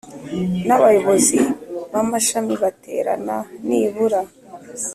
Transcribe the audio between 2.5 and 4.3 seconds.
baterana nibura